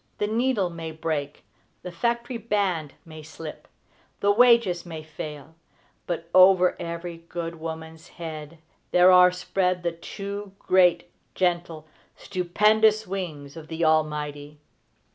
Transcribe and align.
The 0.17 0.25
needle 0.25 0.71
may 0.71 0.91
break; 0.91 1.43
the 1.83 1.91
factory 1.91 2.37
band 2.39 2.95
may 3.05 3.21
slip; 3.21 3.67
the 4.19 4.31
wages 4.31 4.83
may 4.83 5.03
fail; 5.03 5.53
but, 6.07 6.27
over 6.33 6.75
every 6.81 7.17
good 7.29 7.59
woman's 7.59 8.07
head 8.07 8.57
there 8.89 9.11
are 9.11 9.31
spread 9.31 9.83
the 9.83 9.91
two 9.91 10.53
great, 10.57 11.11
gentle, 11.35 11.87
stupendous 12.15 13.05
wings 13.05 13.55
of 13.55 13.67
the 13.67 13.85
Almighty. 13.85 14.57